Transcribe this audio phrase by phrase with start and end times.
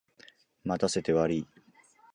[0.65, 1.47] 待たせてわりい。